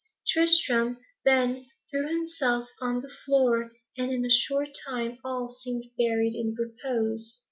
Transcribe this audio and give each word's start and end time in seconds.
Tristram 0.27 0.97
then 1.25 1.67
threw 1.91 2.07
himself 2.07 2.69
on 2.79 3.01
the 3.03 3.15
floor, 3.23 3.69
and 3.95 4.11
in 4.11 4.25
a 4.25 4.31
short 4.31 4.69
time 4.87 5.19
all 5.23 5.53
seemed 5.53 5.91
buried 5.95 6.33
in 6.33 6.55
repose. 6.57 7.37